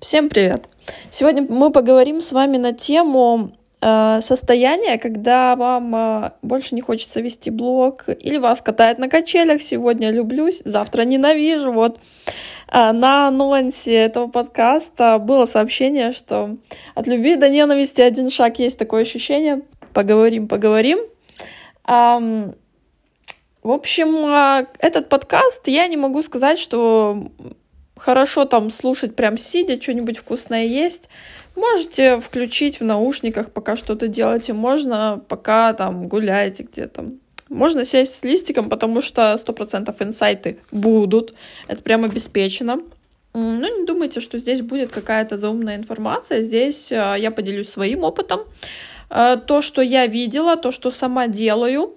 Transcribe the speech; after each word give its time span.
Всем 0.00 0.30
привет! 0.30 0.66
Сегодня 1.10 1.42
мы 1.46 1.70
поговорим 1.70 2.22
с 2.22 2.32
вами 2.32 2.56
на 2.56 2.72
тему 2.72 3.52
э, 3.82 4.20
состояния, 4.22 4.98
когда 4.98 5.54
вам 5.56 5.94
э, 5.94 6.30
больше 6.40 6.74
не 6.74 6.80
хочется 6.80 7.20
вести 7.20 7.50
блог, 7.50 8.06
или 8.08 8.38
вас 8.38 8.62
катает 8.62 8.98
на 8.98 9.10
качелях. 9.10 9.60
Сегодня 9.60 10.10
люблюсь, 10.10 10.62
завтра 10.64 11.02
ненавижу. 11.02 11.70
Вот 11.70 11.98
э, 11.98 12.92
на 12.92 13.28
анонсе 13.28 13.92
этого 13.92 14.28
подкаста 14.28 15.18
было 15.18 15.44
сообщение, 15.44 16.12
что 16.12 16.56
от 16.94 17.06
любви 17.06 17.36
до 17.36 17.50
ненависти 17.50 18.00
один 18.00 18.30
шаг 18.30 18.58
есть 18.58 18.78
такое 18.78 19.02
ощущение. 19.02 19.60
Поговорим, 19.92 20.48
поговорим. 20.48 21.00
В 21.84 22.54
общем, 23.62 24.16
э, 24.16 24.66
этот 24.78 25.10
подкаст 25.10 25.68
я 25.68 25.86
не 25.88 25.98
могу 25.98 26.22
сказать, 26.22 26.58
что 26.58 27.22
хорошо 28.00 28.44
там 28.44 28.70
слушать 28.70 29.14
прям 29.14 29.36
сидя, 29.36 29.80
что-нибудь 29.80 30.18
вкусное 30.18 30.64
есть. 30.64 31.08
Можете 31.54 32.18
включить 32.20 32.80
в 32.80 32.84
наушниках, 32.84 33.52
пока 33.52 33.76
что-то 33.76 34.08
делаете. 34.08 34.52
Можно 34.52 35.22
пока 35.28 35.72
там 35.74 36.08
гуляете 36.08 36.62
где-то. 36.62 37.12
Можно 37.48 37.84
сесть 37.84 38.14
с 38.14 38.24
листиком, 38.24 38.68
потому 38.68 39.02
что 39.02 39.34
100% 39.34 39.94
инсайты 40.00 40.58
будут. 40.70 41.34
Это 41.66 41.82
прям 41.82 42.04
обеспечено. 42.04 42.80
Ну, 43.34 43.80
не 43.80 43.86
думайте, 43.86 44.20
что 44.20 44.38
здесь 44.38 44.62
будет 44.62 44.92
какая-то 44.92 45.36
заумная 45.36 45.76
информация. 45.76 46.42
Здесь 46.42 46.90
э, 46.90 47.16
я 47.18 47.30
поделюсь 47.30 47.68
своим 47.68 48.04
опытом. 48.04 48.40
Э, 49.10 49.36
то, 49.44 49.60
что 49.60 49.82
я 49.82 50.06
видела, 50.06 50.56
то, 50.56 50.70
что 50.70 50.90
сама 50.90 51.28
делаю, 51.28 51.94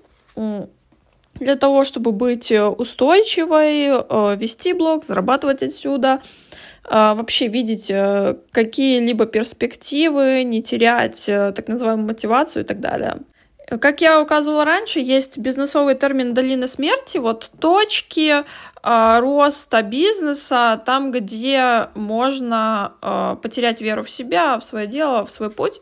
для 1.44 1.56
того, 1.56 1.84
чтобы 1.84 2.12
быть 2.12 2.52
э, 2.52 2.64
устойчивой, 2.66 3.88
э, 3.88 4.36
вести 4.36 4.74
блог, 4.74 5.06
зарабатывать 5.06 5.64
отсюда, 5.64 6.22
э, 6.86 6.90
вообще 6.90 7.48
видеть 7.48 7.92
какие-либо 8.52 9.26
перспективы, 9.26 10.44
не 10.44 10.62
терять 10.62 11.26
так 11.26 11.68
называемую 11.68 12.08
мотивацию 12.08 12.64
и 12.64 12.66
так 12.66 12.80
далее. 12.80 13.18
Как 13.80 14.02
я 14.02 14.22
указывала 14.22 14.66
раньше, 14.66 15.00
есть 15.00 15.38
бизнесовый 15.38 15.96
термин 15.96 16.34
долины 16.34 16.68
смерти, 16.68 17.18
вот 17.18 17.50
точки 17.60 18.44
роста 18.84 19.82
бизнеса, 19.82 20.82
там, 20.86 21.12
где 21.12 21.88
можно 21.96 23.38
потерять 23.42 23.82
веру 23.82 24.04
в 24.04 24.10
себя, 24.10 24.60
в 24.60 24.66
свое 24.66 24.86
дело, 24.86 25.24
в 25.26 25.32
свой 25.32 25.50
путь. 25.50 25.80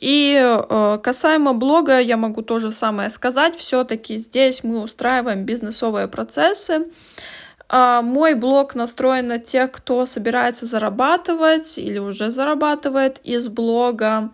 И 0.00 0.34
э, 0.40 0.98
касаемо 1.02 1.52
блога, 1.52 1.98
я 2.00 2.16
могу 2.16 2.42
то 2.42 2.58
же 2.58 2.72
самое 2.72 3.10
сказать. 3.10 3.54
Все-таки 3.54 4.16
здесь 4.16 4.64
мы 4.64 4.80
устраиваем 4.80 5.44
бизнесовые 5.44 6.08
процессы. 6.08 6.86
Э, 7.68 8.00
мой 8.02 8.34
блог 8.34 8.74
настроен 8.74 9.28
на 9.28 9.38
тех, 9.38 9.70
кто 9.70 10.06
собирается 10.06 10.64
зарабатывать 10.64 11.76
или 11.76 11.98
уже 11.98 12.30
зарабатывает 12.30 13.20
из 13.24 13.48
блога. 13.48 14.30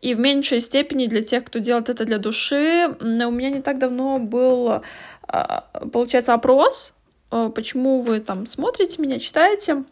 И 0.00 0.14
в 0.14 0.20
меньшей 0.20 0.60
степени 0.60 1.06
для 1.06 1.22
тех, 1.22 1.44
кто 1.44 1.58
делает 1.58 1.90
это 1.90 2.06
для 2.06 2.16
души. 2.16 2.88
У 3.00 3.04
меня 3.04 3.50
не 3.50 3.60
так 3.60 3.78
давно 3.78 4.18
был, 4.18 4.82
э, 5.28 5.60
получается, 5.92 6.32
опрос. 6.32 6.94
Э, 7.30 7.50
почему 7.54 8.00
вы 8.00 8.20
там 8.20 8.46
смотрите 8.46 9.02
меня, 9.02 9.18
читаете? 9.18 9.84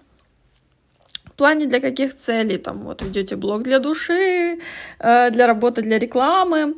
Плане 1.38 1.66
для 1.66 1.80
каких 1.80 2.14
целей? 2.14 2.58
Там 2.58 2.84
вот 2.84 3.02
ведете 3.02 3.36
блог 3.36 3.62
для 3.62 3.78
души, 3.78 4.58
э, 4.98 5.30
для 5.30 5.46
работы, 5.46 5.82
для 5.82 5.98
рекламы. 5.98 6.74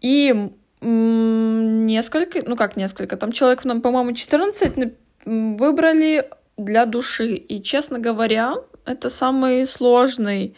И 0.00 0.50
несколько, 0.80 2.42
ну 2.46 2.56
как 2.56 2.76
несколько, 2.76 3.16
там 3.16 3.32
человек, 3.32 3.64
нам, 3.64 3.80
по-моему, 3.80 4.12
14 4.12 4.92
выбрали 5.24 6.28
для 6.56 6.86
души. 6.86 7.34
И, 7.34 7.62
честно 7.62 7.98
говоря, 7.98 8.54
это 8.84 9.10
самый 9.10 9.66
сложный 9.66 10.54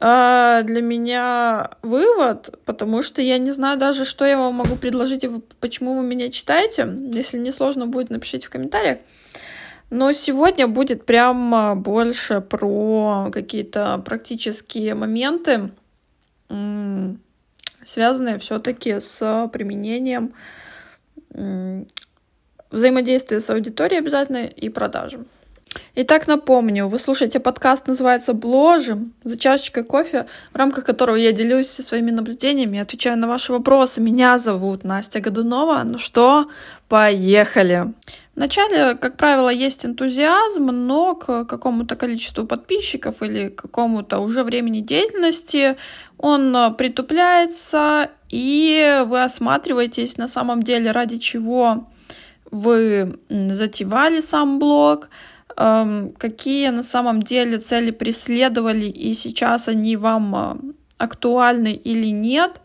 э, 0.00 0.60
для 0.64 0.82
меня 0.82 1.70
вывод, 1.82 2.58
потому 2.64 3.02
что 3.02 3.22
я 3.22 3.38
не 3.38 3.50
знаю 3.50 3.78
даже, 3.78 4.04
что 4.04 4.24
я 4.24 4.38
вам 4.38 4.54
могу 4.54 4.76
предложить, 4.76 5.24
и 5.24 5.30
почему 5.60 5.94
вы 5.94 6.02
меня 6.02 6.30
читаете. 6.30 6.88
Если 7.12 7.38
не 7.38 7.52
сложно 7.52 7.86
будет, 7.86 8.10
напишите 8.10 8.46
в 8.46 8.50
комментариях. 8.50 8.98
Но 9.90 10.12
сегодня 10.12 10.68
будет 10.68 11.04
прямо 11.04 11.74
больше 11.74 12.40
про 12.40 13.28
какие-то 13.32 13.98
практические 13.98 14.94
моменты, 14.94 15.72
связанные 17.84 18.38
все-таки 18.38 19.00
с 19.00 19.50
применением 19.52 20.32
взаимодействия 22.70 23.40
с 23.40 23.50
аудиторией 23.50 24.00
обязательно 24.00 24.44
и 24.44 24.68
продажи. 24.68 25.24
Итак, 25.94 26.26
напомню, 26.26 26.88
вы 26.88 26.98
слушаете 26.98 27.38
подкаст, 27.38 27.86
называется 27.86 28.32
«Бложим» 28.32 29.12
за 29.22 29.38
чашечкой 29.38 29.84
кофе, 29.84 30.26
в 30.52 30.56
рамках 30.56 30.84
которого 30.84 31.14
я 31.14 31.30
делюсь 31.30 31.68
своими 31.68 32.10
наблюдениями 32.10 32.78
и 32.78 32.80
отвечаю 32.80 33.16
на 33.16 33.28
ваши 33.28 33.52
вопросы. 33.52 34.00
Меня 34.00 34.38
зовут 34.38 34.82
Настя 34.82 35.20
Годунова. 35.20 35.82
Ну 35.84 35.98
что, 35.98 36.48
поехали! 36.88 37.92
Вначале, 38.40 38.94
как 38.94 39.18
правило, 39.18 39.50
есть 39.50 39.84
энтузиазм, 39.84 40.66
но 40.66 41.14
к 41.14 41.44
какому-то 41.44 41.94
количеству 41.94 42.46
подписчиков 42.46 43.22
или 43.22 43.50
какому-то 43.50 44.18
уже 44.18 44.44
времени 44.44 44.80
деятельности 44.80 45.76
он 46.16 46.74
притупляется, 46.76 48.10
и 48.30 49.04
вы 49.06 49.22
осматриваетесь 49.22 50.16
на 50.16 50.26
самом 50.26 50.62
деле, 50.62 50.90
ради 50.90 51.18
чего 51.18 51.88
вы 52.50 53.18
затевали 53.28 54.20
сам 54.20 54.58
блог, 54.58 55.10
Эм, 55.56 56.12
какие 56.12 56.68
на 56.70 56.82
самом 56.82 57.22
деле 57.22 57.58
цели 57.58 57.90
преследовали 57.90 58.86
и 58.86 59.12
сейчас 59.12 59.68
они 59.68 59.94
вам 59.96 60.34
э, 60.34 60.56
актуальны 60.96 61.72
или 61.72 62.06
нет. 62.06 62.62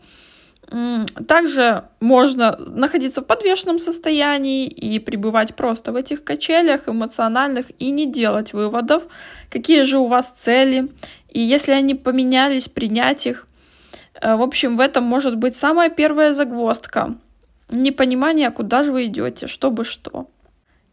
Также 1.28 1.84
можно 2.00 2.56
находиться 2.58 3.20
в 3.20 3.24
подвешенном 3.24 3.78
состоянии 3.78 4.66
и 4.66 4.98
пребывать 4.98 5.54
просто 5.54 5.92
в 5.92 5.96
этих 5.96 6.24
качелях 6.24 6.88
эмоциональных 6.88 7.66
и 7.78 7.90
не 7.90 8.06
делать 8.06 8.52
выводов, 8.52 9.04
какие 9.48 9.82
же 9.82 9.98
у 9.98 10.06
вас 10.06 10.32
цели, 10.32 10.88
и 11.28 11.40
если 11.40 11.72
они 11.72 11.94
поменялись, 11.94 12.68
принять 12.68 13.26
их. 13.26 13.46
Э, 14.20 14.34
в 14.34 14.42
общем, 14.42 14.76
в 14.76 14.80
этом 14.80 15.04
может 15.04 15.36
быть 15.36 15.56
самая 15.56 15.88
первая 15.88 16.32
загвоздка. 16.32 17.14
Непонимание, 17.68 18.50
куда 18.50 18.82
же 18.82 18.90
вы 18.90 19.06
идете, 19.06 19.46
чтобы 19.46 19.84
что 19.84 20.28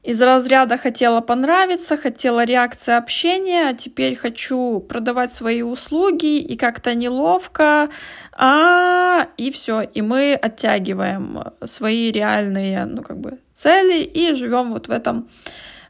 из 0.04 0.22
разряда 0.22 0.78
хотела 0.78 1.22
понравиться, 1.22 1.96
хотела 1.96 2.44
реакция 2.44 2.98
общения, 2.98 3.70
а 3.70 3.74
теперь 3.74 4.16
хочу 4.16 4.80
продавать 4.82 5.34
свои 5.34 5.62
услуги 5.62 6.40
и 6.40 6.58
как-то 6.58 6.94
неловко, 6.94 7.90
а 8.34 9.28
и 9.38 9.50
все, 9.50 9.82
и 9.82 10.02
мы 10.02 10.34
оттягиваем 10.34 11.44
свои 11.64 12.12
реальные, 12.12 12.86
ну 12.86 13.02
как 13.02 13.18
бы 13.18 13.40
цели 13.54 14.04
и 14.04 14.34
живем 14.34 14.74
вот 14.74 14.90
в 14.90 14.92
этом 14.92 15.30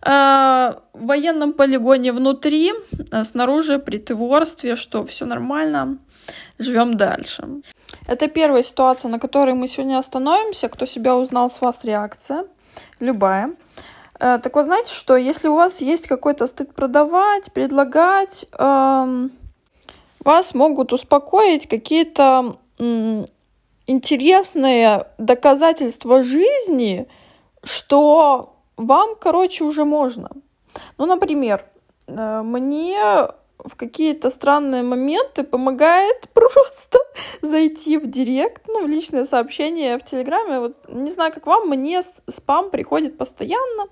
э, 0.06 0.74
военном 0.94 1.54
полигоне 1.54 2.12
внутри, 2.12 2.72
а 3.12 3.24
снаружи 3.24 3.80
притворстве, 3.80 4.76
что 4.76 5.04
все 5.06 5.26
нормально, 5.26 5.98
живем 6.60 6.94
дальше. 6.94 7.48
Это 8.08 8.28
первая 8.28 8.62
ситуация, 8.62 9.10
на 9.10 9.18
которой 9.18 9.56
мы 9.56 9.68
сегодня 9.68 9.98
остановимся. 9.98 10.68
Кто 10.68 10.86
себя 10.86 11.16
узнал, 11.16 11.50
с 11.50 11.62
вас 11.62 11.84
реакция 11.84 12.46
любая. 13.00 13.56
Э, 14.24 14.40
так 14.42 14.56
вот, 14.56 14.64
знаете, 14.66 14.90
что 14.94 15.18
если 15.18 15.50
у 15.50 15.56
вас 15.56 15.82
есть 15.82 16.08
какой-то 16.08 16.48
стыд 16.48 16.74
продавать, 16.74 17.52
предлагать, 17.52 18.46
эм, 18.58 19.34
вас 20.24 20.54
могут 20.54 20.94
успокоить 20.94 21.68
какие-то 21.68 22.58
эм, 22.80 23.26
интересные 23.86 25.08
доказательства 25.18 26.24
жизни, 26.24 27.06
что 27.66 28.56
вам, 28.78 29.16
короче, 29.20 29.66
уже 29.66 29.84
можно. 29.84 30.30
Ну, 30.98 31.06
например, 31.06 31.66
э, 32.08 32.42
мне 32.44 33.28
в 33.64 33.76
какие-то 33.76 34.30
странные 34.30 34.84
моменты 34.84 35.44
помогает 35.44 36.30
просто 36.34 37.00
зайти 37.42 37.98
в 37.98 38.10
директ, 38.10 38.64
ну, 38.68 38.86
в 38.86 38.88
личное 38.90 39.26
сообщение 39.26 39.98
в 39.98 40.04
Телеграме. 40.04 40.60
Вот, 40.60 40.78
не 40.90 41.12
знаю, 41.12 41.34
как 41.34 41.48
вам, 41.48 41.70
мне 41.70 42.02
спам 42.28 42.70
приходит 42.70 43.18
постоянно 43.18 43.86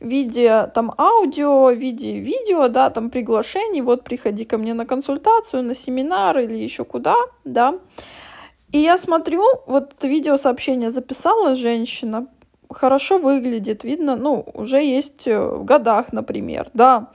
в 0.00 0.06
виде 0.06 0.70
там 0.74 0.94
аудио, 0.98 1.66
в 1.66 1.74
виде 1.74 2.18
видео, 2.18 2.68
да, 2.68 2.90
там 2.90 3.10
приглашений, 3.10 3.82
вот 3.82 4.04
приходи 4.04 4.44
ко 4.44 4.58
мне 4.58 4.74
на 4.74 4.86
консультацию, 4.86 5.62
на 5.62 5.74
семинар 5.74 6.38
или 6.38 6.56
еще 6.56 6.84
куда, 6.84 7.16
да. 7.44 7.78
И 8.72 8.78
я 8.78 8.96
смотрю, 8.96 9.44
вот 9.66 9.92
это 9.96 10.08
видеосообщение 10.08 10.90
записала 10.90 11.54
женщина, 11.54 12.26
хорошо 12.70 13.18
выглядит, 13.18 13.84
видно, 13.84 14.16
ну, 14.16 14.44
уже 14.52 14.82
есть 14.82 15.26
э, 15.26 15.38
в 15.38 15.64
годах, 15.64 16.12
например, 16.12 16.68
да, 16.74 17.12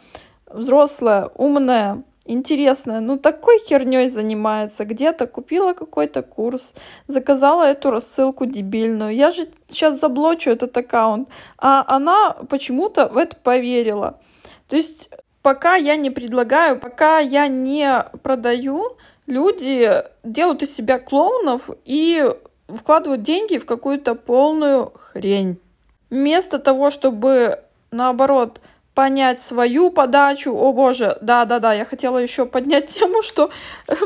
взрослая, 0.50 1.30
умная, 1.36 2.04
интересная, 2.26 3.00
ну 3.00 3.18
такой 3.18 3.60
херней 3.60 4.08
занимается, 4.10 4.86
где-то 4.86 5.26
купила 5.26 5.74
какой-то 5.74 6.22
курс, 6.22 6.76
заказала 7.08 7.64
эту 7.64 7.90
рассылку 7.90 8.46
дебильную, 8.46 9.16
я 9.16 9.32
же 9.32 9.48
сейчас 9.68 10.00
заблочу 10.00 10.52
этот 10.52 10.78
аккаунт, 10.78 11.30
а 11.58 11.84
она 11.88 12.36
почему-то 12.48 13.08
в 13.08 13.18
это 13.18 13.36
поверила. 13.36 14.20
То 14.68 14.76
есть 14.76 15.10
пока 15.42 15.76
я 15.76 15.96
не 15.96 16.12
предлагаю, 16.12 16.80
пока 16.80 17.20
я 17.20 17.48
не 17.48 18.06
продаю, 18.22 18.98
люди 19.26 20.04
делают 20.24 20.62
из 20.64 20.76
себя 20.76 21.00
клоунов 21.00 21.70
и 21.86 22.32
вкладывают 22.68 23.24
деньги 23.24 23.58
в 23.58 23.66
какую-то 23.66 24.14
полную 24.14 24.94
хрень. 24.96 25.60
Вместо 26.10 26.60
того, 26.60 26.92
чтобы, 26.92 27.60
наоборот, 27.92 28.62
понять 28.94 29.42
свою 29.42 29.92
подачу. 29.92 30.54
О 30.54 30.74
боже, 30.74 31.18
да-да-да, 31.22 31.74
я 31.74 31.86
хотела 31.86 32.18
еще 32.18 32.46
поднять 32.46 32.88
тему, 32.96 33.22
что 33.22 33.50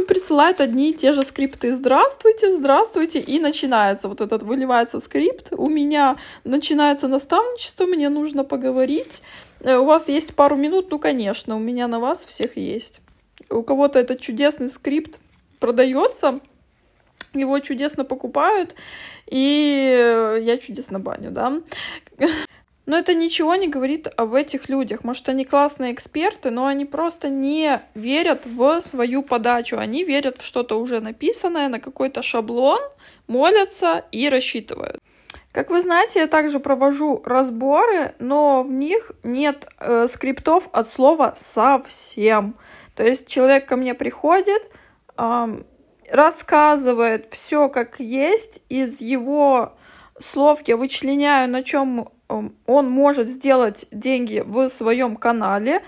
присылают 0.07 0.62
одни 0.62 0.91
и 0.91 0.94
те 0.94 1.13
же 1.13 1.24
скрипты. 1.24 1.74
Здравствуйте, 1.74 2.53
здравствуйте, 2.56 3.19
и 3.19 3.39
начинается 3.39 4.07
вот 4.07 4.21
этот, 4.21 4.44
выливается 4.44 5.00
скрипт. 5.00 5.47
У 5.51 5.69
меня 5.69 6.18
начинается 6.44 7.07
наставничество, 7.07 7.85
мне 7.85 8.09
нужно 8.09 8.44
поговорить. 8.44 9.21
Э, 9.62 9.77
у 9.77 9.85
вас 9.85 10.09
есть 10.09 10.35
пару 10.35 10.56
минут? 10.56 10.91
Ну, 10.91 11.00
конечно, 11.00 11.56
у 11.56 11.59
меня 11.59 11.88
на 11.88 12.00
вас 12.00 12.25
всех 12.25 12.57
есть. 12.57 13.01
У 13.50 13.63
кого-то 13.63 14.00
этот 14.00 14.19
чудесный 14.19 14.69
скрипт 14.69 15.19
продается, 15.59 16.39
его 17.33 17.59
чудесно 17.59 18.03
покупают, 18.03 18.75
и 19.27 20.39
я 20.41 20.57
чудесно 20.57 21.00
баню, 21.00 21.31
да. 21.31 21.62
Но 22.85 22.97
это 22.97 23.13
ничего 23.13 23.56
не 23.56 23.68
говорит 23.69 24.07
об 24.18 24.33
этих 24.33 24.68
людях. 24.68 25.06
Может, 25.06 25.30
они 25.30 25.45
классные 25.45 25.94
эксперты, 25.94 26.51
но 26.51 26.65
они 26.65 26.83
просто 26.85 27.30
не 27.30 27.81
верят 27.94 28.45
в 28.45 28.81
свою 28.81 29.24
подачу. 29.24 29.77
Они 29.77 30.03
верят 30.03 30.39
в 30.39 30.45
что-то 30.45 30.80
уже 30.80 31.00
написанное, 31.00 31.69
на 31.69 31.80
какой-то 31.80 32.21
шаблон, 32.21 32.81
молятся 33.27 34.03
и 34.12 34.27
рассчитывают. 34.27 35.00
Как 35.53 35.69
вы 35.69 35.81
знаете, 35.81 36.19
я 36.19 36.27
также 36.27 36.59
провожу 36.59 37.21
разборы, 37.25 38.15
но 38.19 38.63
в 38.63 38.71
них 38.71 39.12
нет 39.24 39.68
э, 39.80 40.07
скриптов 40.07 40.68
от 40.74 40.89
слова 40.89 41.33
совсем. 41.38 42.56
То 42.95 43.03
есть 43.03 43.27
человек 43.27 43.68
ко 43.68 43.77
мне 43.77 43.94
приходит, 43.94 44.69
э, 45.15 45.63
рассказывает 46.09 47.27
все 47.31 47.69
как 47.69 48.00
есть, 48.00 48.62
из 48.68 49.00
его 49.00 49.74
слов 50.19 50.59
я 50.65 50.75
вычленяю, 50.75 51.50
на 51.50 51.63
чем 51.63 52.09
он 52.65 52.89
может 52.89 53.30
сделать 53.30 53.85
деньги 53.91 54.41
в 54.45 54.69
своем 54.69 55.15
канале, 55.15 55.83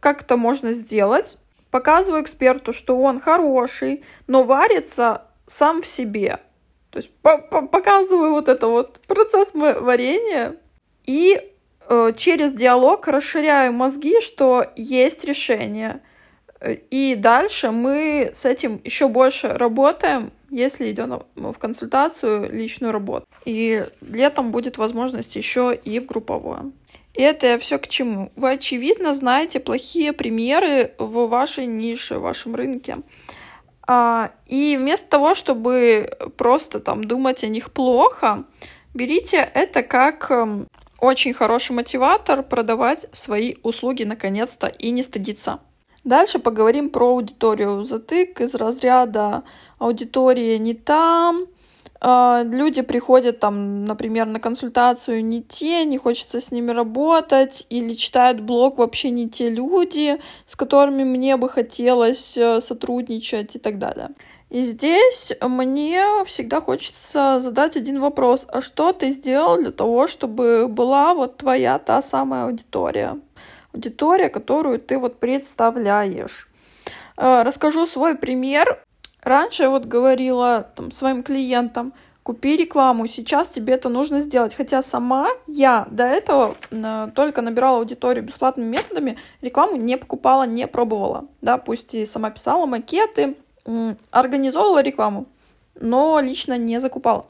как 0.00 0.22
это 0.22 0.36
можно 0.36 0.72
сделать. 0.72 1.38
Показываю 1.70 2.22
эксперту, 2.22 2.72
что 2.72 2.96
он 3.00 3.20
хороший, 3.20 4.04
но 4.26 4.42
варится 4.42 5.22
сам 5.46 5.82
в 5.82 5.86
себе. 5.86 6.40
То 6.90 6.98
есть 6.98 7.10
по 7.22 7.36
-по 7.50 7.66
показываю 7.66 8.30
вот 8.32 8.48
это 8.48 8.68
вот 8.68 9.00
процесс 9.06 9.52
варения 9.54 10.56
и 11.04 11.40
э, 11.88 12.12
через 12.16 12.52
диалог 12.52 13.08
расширяю 13.08 13.72
мозги, 13.72 14.20
что 14.20 14.66
есть 14.76 15.24
решение. 15.24 16.00
И 16.90 17.14
дальше 17.16 17.70
мы 17.72 18.30
с 18.32 18.44
этим 18.44 18.80
еще 18.84 19.08
больше 19.08 19.48
работаем, 19.48 20.32
если 20.54 20.90
идем 20.90 21.22
в 21.34 21.58
консультацию, 21.58 22.50
личную 22.52 22.92
работу. 22.92 23.26
И 23.44 23.86
летом 24.00 24.52
будет 24.52 24.78
возможность 24.78 25.34
еще 25.36 25.74
и 25.74 25.98
в 25.98 26.06
групповое. 26.06 26.72
И 27.12 27.22
это 27.22 27.58
все 27.58 27.78
к 27.78 27.88
чему? 27.88 28.32
Вы, 28.36 28.52
очевидно, 28.52 29.14
знаете 29.14 29.60
плохие 29.60 30.12
примеры 30.12 30.94
в 30.98 31.26
вашей 31.26 31.66
нише, 31.66 32.18
в 32.18 32.22
вашем 32.22 32.54
рынке. 32.54 32.98
А, 33.86 34.32
и 34.46 34.76
вместо 34.76 35.08
того, 35.08 35.34
чтобы 35.34 36.10
просто 36.36 36.80
там 36.80 37.04
думать 37.04 37.44
о 37.44 37.48
них 37.48 37.72
плохо, 37.72 38.44
берите 38.94 39.36
это 39.38 39.82
как 39.82 40.30
эм, 40.30 40.66
очень 41.00 41.34
хороший 41.34 41.72
мотиватор 41.72 42.42
продавать 42.42 43.06
свои 43.12 43.56
услуги 43.62 44.04
наконец-то 44.04 44.68
и 44.68 44.90
не 44.90 45.02
стыдиться. 45.02 45.60
Дальше 46.04 46.38
поговорим 46.38 46.90
про 46.90 47.08
аудиторию. 47.08 47.82
Затык 47.84 48.40
из 48.40 48.54
разряда 48.54 49.42
аудитории 49.78 50.56
не 50.58 50.74
там, 50.74 51.46
а, 52.06 52.42
люди 52.44 52.82
приходят 52.82 53.40
там, 53.40 53.86
например, 53.86 54.26
на 54.26 54.38
консультацию 54.38 55.24
не 55.24 55.42
те, 55.42 55.86
не 55.86 55.96
хочется 55.96 56.38
с 56.38 56.50
ними 56.50 56.70
работать, 56.70 57.66
или 57.70 57.94
читают 57.94 58.40
блог 58.40 58.76
вообще 58.76 59.08
не 59.08 59.30
те 59.30 59.48
люди, 59.48 60.20
с 60.44 60.54
которыми 60.54 61.02
мне 61.02 61.38
бы 61.38 61.48
хотелось 61.48 62.36
э, 62.36 62.60
сотрудничать 62.60 63.56
и 63.56 63.58
так 63.58 63.78
далее. 63.78 64.10
И 64.50 64.60
здесь 64.62 65.32
мне 65.40 66.04
всегда 66.26 66.60
хочется 66.60 67.40
задать 67.40 67.76
один 67.78 68.00
вопрос. 68.00 68.46
А 68.48 68.60
что 68.60 68.92
ты 68.92 69.10
сделал 69.10 69.56
для 69.56 69.72
того, 69.72 70.06
чтобы 70.06 70.68
была 70.68 71.14
вот 71.14 71.38
твоя 71.38 71.78
та 71.78 72.02
самая 72.02 72.44
аудитория? 72.44 73.18
Аудитория, 73.74 74.28
которую 74.28 74.78
ты 74.78 74.98
вот 74.98 75.18
представляешь. 75.18 76.48
Э, 77.16 77.42
расскажу 77.42 77.86
свой 77.86 78.16
пример. 78.16 78.80
Раньше 79.22 79.64
я 79.64 79.70
вот 79.70 79.86
говорила 79.86 80.70
там, 80.76 80.92
своим 80.92 81.24
клиентам, 81.24 81.92
купи 82.22 82.56
рекламу, 82.56 83.08
сейчас 83.08 83.48
тебе 83.48 83.74
это 83.74 83.88
нужно 83.88 84.20
сделать. 84.20 84.54
Хотя 84.54 84.80
сама 84.80 85.28
я 85.48 85.88
до 85.90 86.04
этого 86.04 86.54
э, 86.70 87.08
только 87.16 87.42
набирала 87.42 87.78
аудиторию 87.78 88.24
бесплатными 88.24 88.68
методами, 88.68 89.18
рекламу 89.42 89.74
не 89.74 89.96
покупала, 89.96 90.44
не 90.44 90.68
пробовала. 90.68 91.26
Да, 91.40 91.58
пусть 91.58 91.94
и 91.94 92.04
сама 92.04 92.30
писала 92.30 92.66
макеты, 92.66 93.36
организовывала 94.12 94.82
рекламу, 94.82 95.26
но 95.80 96.20
лично 96.20 96.56
не 96.58 96.78
закупала. 96.80 97.26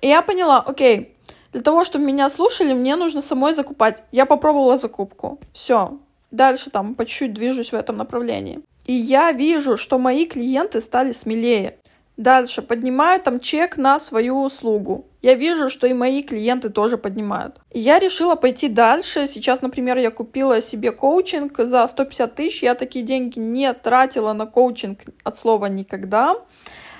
И 0.00 0.08
я 0.08 0.22
поняла, 0.22 0.60
окей, 0.60 1.15
для 1.52 1.62
того, 1.62 1.84
чтобы 1.84 2.04
меня 2.04 2.28
слушали, 2.28 2.72
мне 2.72 2.96
нужно 2.96 3.22
самой 3.22 3.54
закупать. 3.54 4.02
Я 4.12 4.26
попробовала 4.26 4.76
закупку. 4.76 5.38
Все. 5.52 5.98
Дальше 6.30 6.70
там 6.70 6.94
по 6.94 7.04
чуть-чуть 7.04 7.34
движусь 7.34 7.72
в 7.72 7.74
этом 7.74 7.96
направлении. 7.96 8.60
И 8.84 8.92
я 8.92 9.32
вижу, 9.32 9.76
что 9.76 9.98
мои 9.98 10.26
клиенты 10.26 10.80
стали 10.80 11.12
смелее. 11.12 11.78
Дальше 12.16 12.62
поднимаю 12.62 13.20
там 13.20 13.40
чек 13.40 13.76
на 13.76 13.98
свою 13.98 14.42
услугу. 14.42 15.04
Я 15.20 15.34
вижу, 15.34 15.68
что 15.68 15.86
и 15.86 15.92
мои 15.92 16.22
клиенты 16.22 16.70
тоже 16.70 16.96
поднимают. 16.96 17.56
И 17.72 17.80
я 17.80 17.98
решила 17.98 18.36
пойти 18.36 18.68
дальше. 18.68 19.26
Сейчас, 19.26 19.60
например, 19.60 19.98
я 19.98 20.10
купила 20.10 20.62
себе 20.62 20.92
коучинг 20.92 21.58
за 21.58 21.86
150 21.86 22.34
тысяч. 22.34 22.62
Я 22.62 22.74
такие 22.74 23.04
деньги 23.04 23.38
не 23.38 23.72
тратила 23.74 24.32
на 24.32 24.46
коучинг 24.46 25.00
от 25.24 25.36
слова 25.36 25.66
никогда. 25.66 26.36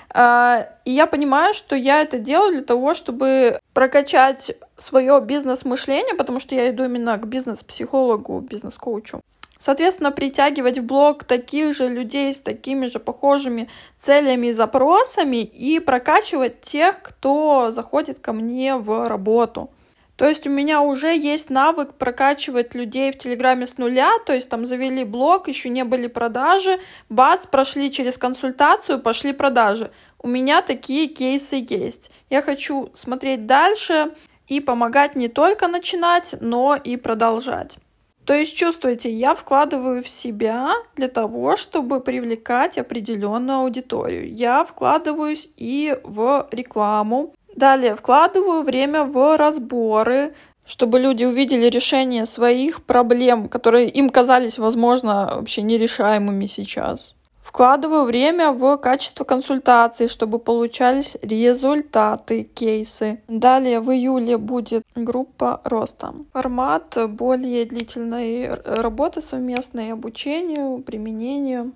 А, 0.09 0.69
и 0.85 0.91
я 0.91 1.05
понимаю, 1.05 1.53
что 1.53 1.75
я 1.75 2.01
это 2.01 2.17
делаю 2.17 2.53
для 2.53 2.63
того, 2.63 2.93
чтобы 2.93 3.59
прокачать 3.73 4.55
свое 4.77 5.19
бизнес-мышление, 5.21 6.15
потому 6.15 6.39
что 6.39 6.55
я 6.55 6.69
иду 6.69 6.85
именно 6.85 7.17
к 7.17 7.27
бизнес-психологу, 7.27 8.39
бизнес-коучу. 8.39 9.21
Соответственно, 9.59 10.11
притягивать 10.11 10.77
в 10.77 10.85
блог 10.85 11.23
таких 11.23 11.75
же 11.75 11.87
людей 11.87 12.33
с 12.33 12.39
такими 12.39 12.85
же 12.85 12.99
похожими 12.99 13.69
целями 13.97 14.47
и 14.47 14.51
запросами 14.51 15.37
и 15.37 15.79
прокачивать 15.79 16.61
тех, 16.61 17.01
кто 17.01 17.71
заходит 17.71 18.19
ко 18.19 18.33
мне 18.33 18.75
в 18.75 19.07
работу. 19.07 19.71
То 20.17 20.27
есть 20.27 20.47
у 20.47 20.49
меня 20.49 20.81
уже 20.81 21.15
есть 21.15 21.51
навык 21.51 21.93
прокачивать 21.93 22.73
людей 22.73 23.11
в 23.11 23.19
Телеграме 23.19 23.67
с 23.67 23.77
нуля, 23.77 24.11
то 24.25 24.33
есть 24.33 24.49
там 24.49 24.65
завели 24.65 25.03
блог, 25.03 25.47
еще 25.47 25.69
не 25.69 25.83
были 25.83 26.07
продажи, 26.07 26.79
бац, 27.07 27.45
прошли 27.45 27.91
через 27.91 28.17
консультацию, 28.17 28.99
пошли 28.99 29.31
продажи. 29.31 29.91
У 30.27 30.29
меня 30.29 30.61
такие 30.61 31.07
кейсы 31.07 31.65
есть. 31.69 32.11
Я 32.29 32.41
хочу 32.41 32.89
смотреть 32.93 33.45
дальше 33.45 34.11
и 34.49 34.59
помогать 34.59 35.15
не 35.15 35.29
только 35.29 35.69
начинать, 35.69 36.35
но 36.41 36.75
и 36.75 36.97
продолжать. 36.97 37.77
То 38.25 38.33
есть, 38.33 38.53
чувствуете, 38.53 39.09
я 39.09 39.35
вкладываю 39.35 40.03
в 40.03 40.09
себя 40.09 40.73
для 40.97 41.07
того, 41.07 41.55
чтобы 41.55 42.01
привлекать 42.01 42.77
определенную 42.77 43.59
аудиторию. 43.59 44.29
Я 44.29 44.65
вкладываюсь 44.65 45.49
и 45.55 45.97
в 46.03 46.49
рекламу. 46.51 47.33
Далее 47.55 47.95
вкладываю 47.95 48.63
время 48.63 49.05
в 49.05 49.37
разборы, 49.37 50.33
чтобы 50.65 50.99
люди 50.99 51.23
увидели 51.23 51.67
решение 51.67 52.25
своих 52.25 52.83
проблем, 52.83 53.47
которые 53.47 53.87
им 53.87 54.09
казались, 54.09 54.59
возможно, 54.59 55.35
вообще 55.35 55.61
нерешаемыми 55.61 56.47
сейчас. 56.47 57.15
Вкладываю 57.47 58.03
время 58.03 58.51
в 58.51 58.75
качество 58.77 59.23
консультаций, 59.23 60.09
чтобы 60.09 60.37
получались 60.37 61.15
результаты, 61.21 62.43
кейсы. 62.43 63.21
Далее 63.29 63.79
в 63.79 63.89
июле 63.89 64.37
будет 64.37 64.83
группа 64.95 65.61
роста. 65.63 66.13
Формат 66.33 66.97
более 67.07 67.63
длительной 67.63 68.49
работы 68.49 69.21
совместной, 69.21 69.93
обучению, 69.93 70.83
применению, 70.83 71.71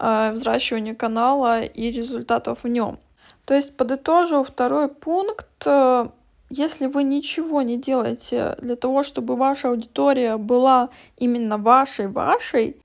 э, 0.00 0.32
взращиванию 0.32 0.96
канала 0.96 1.60
и 1.60 1.90
результатов 1.90 2.60
в 2.62 2.68
нем. 2.68 2.98
То 3.44 3.52
есть 3.52 3.76
подытожу 3.76 4.42
второй 4.42 4.88
пункт. 4.88 5.66
Если 6.48 6.86
вы 6.86 7.02
ничего 7.02 7.60
не 7.60 7.76
делаете 7.76 8.56
для 8.62 8.76
того, 8.76 9.02
чтобы 9.02 9.36
ваша 9.36 9.68
аудитория 9.68 10.38
была 10.38 10.88
именно 11.18 11.58
вашей-вашей, 11.58 12.76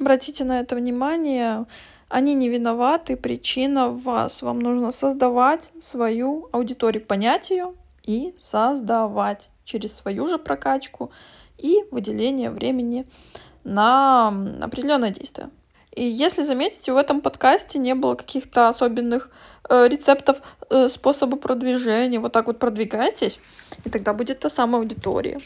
Обратите 0.00 0.44
на 0.44 0.60
это 0.60 0.76
внимание. 0.76 1.66
Они 2.08 2.34
не 2.34 2.48
виноваты, 2.48 3.16
причина 3.16 3.88
в 3.88 4.02
вас. 4.02 4.42
Вам 4.42 4.60
нужно 4.60 4.92
создавать 4.92 5.70
свою 5.80 6.48
аудиторию, 6.52 7.04
понять 7.04 7.50
ее 7.50 7.74
и 8.04 8.34
создавать 8.38 9.50
через 9.64 9.94
свою 9.94 10.28
же 10.28 10.38
прокачку, 10.38 11.10
и 11.58 11.84
выделение 11.90 12.50
времени 12.50 13.06
на 13.64 14.28
определенное 14.60 15.10
действие. 15.10 15.50
И 15.96 16.04
если 16.04 16.42
заметите, 16.42 16.92
в 16.92 16.98
этом 16.98 17.22
подкасте 17.22 17.78
не 17.78 17.94
было 17.94 18.14
каких-то 18.14 18.68
особенных 18.68 19.30
э, 19.68 19.88
рецептов 19.88 20.36
э, 20.68 20.90
способа 20.90 21.38
продвижения. 21.38 22.20
Вот 22.20 22.32
так 22.32 22.46
вот 22.46 22.58
продвигайтесь, 22.58 23.40
и 23.84 23.88
тогда 23.88 24.12
будет 24.12 24.40
та 24.40 24.50
самая 24.50 24.82
аудитория. 24.82 25.40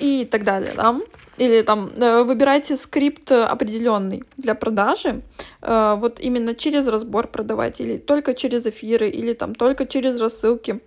И 0.00 0.24
так 0.24 0.42
далее, 0.42 0.72
да. 0.76 1.00
Или 1.36 1.62
там 1.62 1.88
э, 1.96 2.24
выбирайте 2.24 2.76
скрипт 2.76 3.30
определенный 3.30 4.24
для 4.36 4.56
продажи. 4.56 5.22
Э, 5.62 5.94
вот 5.96 6.18
именно 6.18 6.56
через 6.56 6.88
разбор 6.88 7.28
продавайте, 7.28 7.84
или 7.84 7.98
только 7.98 8.34
через 8.34 8.66
эфиры, 8.66 9.08
или 9.08 9.34
там 9.34 9.54
только 9.54 9.86
через 9.86 10.20
рассылки. 10.20 10.80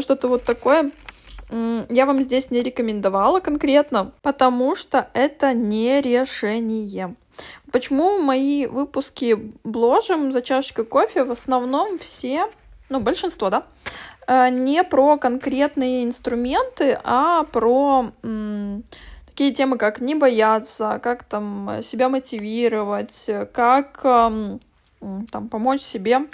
Что-то 0.00 0.26
вот 0.26 0.42
такое 0.42 0.90
я 1.88 2.06
вам 2.06 2.24
здесь 2.24 2.50
не 2.50 2.60
рекомендовала 2.60 3.38
конкретно, 3.38 4.10
потому 4.22 4.74
что 4.74 5.08
это 5.14 5.52
не 5.52 6.00
решение. 6.00 7.14
Почему 7.76 8.18
мои 8.22 8.64
выпуски 8.64 9.52
бложим 9.62 10.32
за 10.32 10.40
чашечкой 10.40 10.86
кофе 10.86 11.24
в 11.24 11.30
основном 11.30 11.98
все, 11.98 12.46
ну, 12.88 13.00
большинство, 13.00 13.50
да, 13.50 13.66
э, 14.26 14.48
не 14.48 14.82
про 14.82 15.18
конкретные 15.18 16.04
инструменты, 16.04 16.98
а 17.04 17.42
про 17.42 18.12
м, 18.22 18.82
такие 19.26 19.52
темы, 19.52 19.76
как 19.76 20.00
не 20.00 20.14
бояться, 20.14 20.98
как 21.02 21.24
там 21.24 21.82
себя 21.82 22.08
мотивировать, 22.08 23.28
как 23.52 24.00
м, 24.06 24.58
там 25.30 25.48
помочь 25.50 25.82
себе 25.82 26.28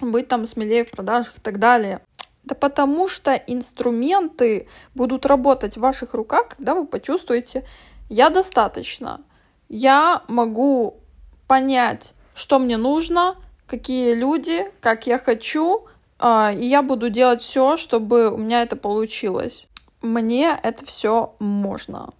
быть 0.00 0.26
там 0.26 0.44
смелее 0.44 0.84
в 0.84 0.90
продажах 0.90 1.38
и 1.38 1.40
так 1.40 1.60
далее. 1.60 2.00
Да 2.42 2.56
потому 2.56 3.06
что 3.06 3.32
инструменты 3.32 4.66
будут 4.96 5.24
работать 5.24 5.76
в 5.76 5.80
ваших 5.80 6.14
руках, 6.14 6.48
когда 6.48 6.74
вы 6.74 6.84
почувствуете, 6.84 7.64
я 8.08 8.28
достаточно, 8.28 9.20
я 9.68 10.22
могу 10.28 11.00
понять, 11.46 12.14
что 12.34 12.58
мне 12.58 12.76
нужно, 12.76 13.36
какие 13.66 14.14
люди, 14.14 14.70
как 14.80 15.06
я 15.06 15.18
хочу, 15.18 15.86
а, 16.18 16.52
и 16.52 16.66
я 16.66 16.82
буду 16.82 17.10
делать 17.10 17.40
все, 17.40 17.76
чтобы 17.76 18.30
у 18.30 18.36
меня 18.36 18.62
это 18.62 18.76
получилось. 18.76 19.66
Мне 20.00 20.58
это 20.62 20.84
все 20.84 21.34
можно. 21.38 22.10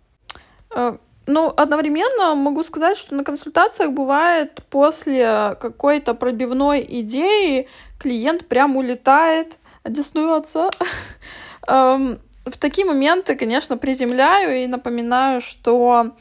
Э, 0.74 0.96
ну, 1.26 1.52
одновременно 1.56 2.34
могу 2.34 2.64
сказать, 2.64 2.96
что 2.96 3.14
на 3.14 3.24
консультациях 3.24 3.92
бывает 3.92 4.62
после 4.70 5.56
какой-то 5.60 6.14
пробивной 6.14 6.84
идеи 7.00 7.68
клиент 7.98 8.48
прям 8.48 8.76
улетает, 8.76 9.58
одеснуется. 9.82 10.70
Эм, 11.66 12.18
в 12.44 12.56
такие 12.56 12.86
моменты, 12.86 13.36
конечно, 13.36 13.76
приземляю 13.76 14.64
и 14.64 14.66
напоминаю, 14.66 15.40
что 15.40 16.12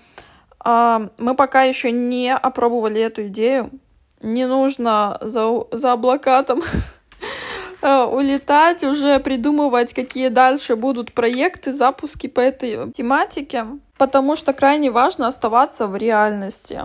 мы 0.63 1.35
пока 1.35 1.63
еще 1.63 1.91
не 1.91 2.33
опробовали 2.33 3.01
эту 3.01 3.27
идею. 3.27 3.71
Не 4.21 4.45
нужно 4.45 5.17
за, 5.21 5.65
за 5.71 5.93
облака 5.93 6.40
там 6.40 6.63
э, 7.81 8.03
улетать, 8.03 8.83
уже 8.83 9.19
придумывать, 9.19 9.93
какие 9.93 10.29
дальше 10.29 10.75
будут 10.75 11.13
проекты, 11.13 11.73
запуски 11.73 12.27
по 12.27 12.39
этой 12.39 12.91
тематике, 12.91 13.65
потому 13.97 14.35
что 14.35 14.53
крайне 14.53 14.89
важно 14.89 15.27
оставаться 15.27 15.87
в 15.87 15.95
реальности. 15.95 16.81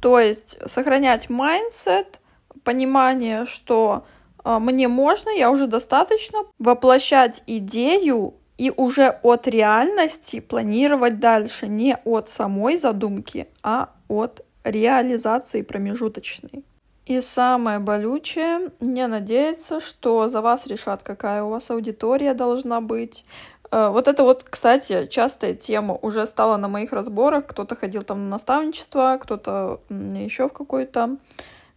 То 0.00 0.18
есть 0.18 0.58
сохранять 0.66 1.30
mindset, 1.30 2.20
понимание, 2.64 3.46
что 3.46 4.04
э, 4.44 4.58
мне 4.58 4.88
можно, 4.88 5.30
я 5.30 5.50
уже 5.50 5.66
достаточно, 5.66 6.40
воплощать 6.58 7.42
идею 7.46 8.34
и 8.58 8.72
уже 8.76 9.18
от 9.22 9.46
реальности 9.46 10.40
планировать 10.40 11.20
дальше, 11.20 11.68
не 11.68 11.96
от 12.04 12.28
самой 12.28 12.76
задумки, 12.76 13.46
а 13.62 13.90
от 14.08 14.44
реализации 14.64 15.62
промежуточной. 15.62 16.64
И 17.06 17.20
самое 17.22 17.78
болючее, 17.78 18.70
не 18.80 19.06
надеяться, 19.06 19.80
что 19.80 20.28
за 20.28 20.42
вас 20.42 20.66
решат, 20.66 21.02
какая 21.02 21.42
у 21.42 21.48
вас 21.50 21.70
аудитория 21.70 22.34
должна 22.34 22.80
быть. 22.82 23.24
Э, 23.70 23.88
вот 23.88 24.08
это 24.08 24.24
вот, 24.24 24.44
кстати, 24.44 25.06
частая 25.06 25.54
тема 25.54 25.94
уже 26.02 26.26
стала 26.26 26.58
на 26.58 26.68
моих 26.68 26.92
разборах. 26.92 27.46
Кто-то 27.46 27.76
ходил 27.76 28.02
там 28.02 28.24
на 28.24 28.30
наставничество, 28.32 29.18
кто-то 29.22 29.80
еще 29.88 30.48
в 30.48 30.52
какую-то 30.52 31.16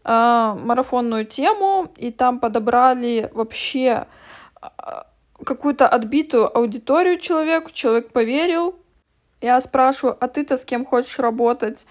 э, 0.03 0.55
марафонную 0.63 1.25
тему, 1.25 1.87
и 1.95 2.11
там 2.11 2.39
подобрали 2.39 3.29
вообще 3.33 4.07
а, 4.61 5.05
какую-то 5.45 5.87
отбитую 5.87 6.55
аудиторию 6.55 7.19
человеку, 7.19 7.71
человек 7.71 8.11
поверил. 8.11 8.75
Я 9.41 9.59
спрашиваю, 9.61 10.17
а 10.19 10.27
ты-то 10.27 10.57
с 10.57 10.65
кем 10.65 10.85
хочешь 10.85 11.19
работать? 11.19 11.87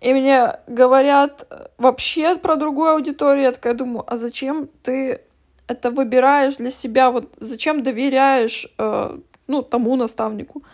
И 0.00 0.12
мне 0.14 0.56
говорят 0.66 1.46
вообще 1.78 2.36
про 2.36 2.56
другую 2.56 2.90
аудиторию. 2.92 3.44
Я 3.44 3.52
такая 3.52 3.74
думаю, 3.74 4.04
а 4.06 4.16
зачем 4.16 4.68
ты 4.82 5.20
это 5.66 5.90
выбираешь 5.90 6.56
для 6.56 6.70
себя? 6.70 7.10
Вот 7.10 7.32
зачем 7.38 7.82
доверяешь, 7.82 8.66
э, 8.78 9.18
ну, 9.46 9.62
тому 9.62 9.96
наставнику? 9.96 10.64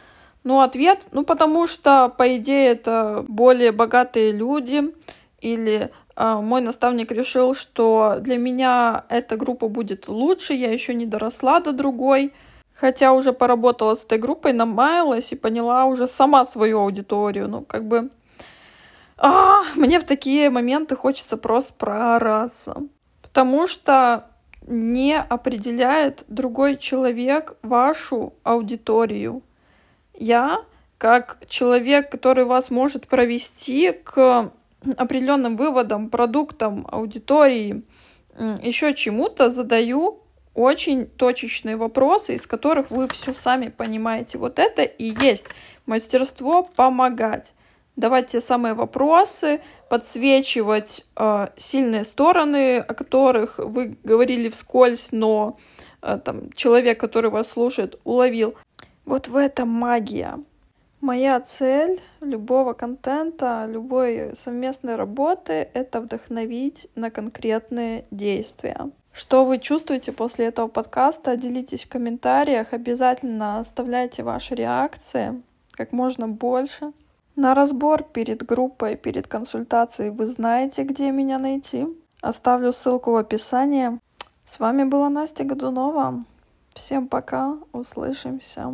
Ну, 0.44 0.60
ответ, 0.60 1.06
ну, 1.10 1.24
потому 1.24 1.66
что, 1.66 2.08
по 2.08 2.36
идее, 2.36 2.68
это 2.70 3.24
более 3.26 3.72
богатые 3.72 4.30
люди 4.30 4.94
или 5.40 5.90
мой 6.16 6.62
наставник 6.62 7.12
решил, 7.12 7.54
что 7.54 8.16
для 8.20 8.38
меня 8.38 9.04
эта 9.08 9.36
группа 9.36 9.68
будет 9.68 10.08
лучше, 10.08 10.54
я 10.54 10.72
еще 10.72 10.94
не 10.94 11.06
доросла 11.06 11.60
до 11.60 11.72
другой. 11.72 12.32
Хотя 12.74 13.12
уже 13.12 13.32
поработала 13.32 13.94
с 13.94 14.04
этой 14.04 14.18
группой, 14.18 14.52
намаялась 14.52 15.32
и 15.32 15.36
поняла 15.36 15.86
уже 15.86 16.06
сама 16.08 16.44
свою 16.44 16.80
аудиторию. 16.80 17.48
Ну, 17.48 17.62
как 17.62 17.86
бы... 17.86 18.10
А, 19.18 19.62
мне 19.76 19.98
в 19.98 20.04
такие 20.04 20.50
моменты 20.50 20.94
хочется 20.94 21.38
просто 21.38 21.72
проораться. 21.72 22.82
Потому 23.22 23.66
что 23.66 24.26
не 24.66 25.18
определяет 25.18 26.24
другой 26.28 26.76
человек 26.76 27.56
вашу 27.62 28.34
аудиторию. 28.42 29.42
Я, 30.12 30.64
как 30.98 31.38
человек, 31.48 32.10
который 32.10 32.44
вас 32.44 32.70
может 32.70 33.06
провести 33.06 33.92
к 33.92 34.50
определенным 34.96 35.56
выводам, 35.56 36.10
продуктам, 36.10 36.86
аудитории, 36.90 37.82
еще 38.62 38.94
чему-то 38.94 39.50
задаю 39.50 40.22
очень 40.56 41.06
точечные 41.06 41.76
вопросы, 41.76 42.34
из 42.34 42.46
которых 42.46 42.90
вы 42.90 43.08
все 43.08 43.34
сами 43.34 43.68
понимаете. 43.68 44.38
Вот 44.38 44.58
это 44.58 44.82
и 44.82 45.14
есть 45.22 45.46
мастерство 45.84 46.62
помогать. 46.62 47.52
Давать 47.94 48.28
те 48.28 48.40
самые 48.40 48.74
вопросы, 48.74 49.60
подсвечивать 49.88 51.06
э, 51.16 51.48
сильные 51.56 52.04
стороны, 52.04 52.78
о 52.78 52.94
которых 52.94 53.58
вы 53.58 53.96
говорили 54.04 54.48
вскользь, 54.48 55.12
но 55.12 55.58
э, 56.02 56.18
там, 56.22 56.52
человек, 56.52 57.00
который 57.00 57.30
вас 57.30 57.50
слушает, 57.50 57.98
уловил. 58.04 58.54
Вот 59.06 59.28
в 59.28 59.36
этом 59.36 59.68
магия. 59.68 60.38
Моя 61.00 61.40
цель 61.40 62.00
любого 62.20 62.72
контента, 62.72 63.66
любой 63.68 64.32
совместной 64.40 64.96
работы— 64.96 65.68
это 65.74 66.00
вдохновить 66.00 66.88
на 66.94 67.10
конкретные 67.10 68.06
действия. 68.10 68.90
Что 69.12 69.44
вы 69.44 69.58
чувствуете 69.58 70.12
после 70.12 70.46
этого 70.46 70.68
подкаста? 70.68 71.36
Делитесь 71.36 71.84
в 71.84 71.88
комментариях. 71.88 72.72
Обязательно 72.72 73.60
оставляйте 73.60 74.22
ваши 74.22 74.54
реакции 74.54 75.42
как 75.72 75.92
можно 75.92 76.26
больше. 76.28 76.92
На 77.36 77.54
разбор 77.54 78.02
перед 78.02 78.44
группой, 78.44 78.96
перед 78.96 79.26
консультацией 79.26 80.10
вы 80.10 80.26
знаете, 80.26 80.82
где 80.82 81.10
меня 81.10 81.38
найти. 81.38 81.86
Оставлю 82.22 82.72
ссылку 82.72 83.12
в 83.12 83.16
описании. 83.16 84.00
С 84.44 84.58
вами 84.58 84.84
была 84.84 85.10
Настя 85.10 85.44
Годунова. 85.44 86.24
Всем 86.74 87.08
пока, 87.08 87.58
услышимся. 87.72 88.72